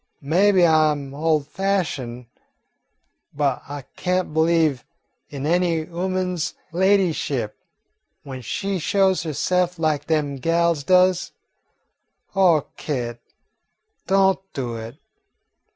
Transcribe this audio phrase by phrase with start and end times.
[0.23, 2.25] "Maybe I 'm ol' fashioned,
[3.35, 4.83] but I can't believe
[5.29, 7.55] in any ooman's ladyship
[8.23, 11.33] when she shows herse'f lak dem gals does.
[12.35, 13.19] Oh, Kit,
[14.07, 14.95] don't do it.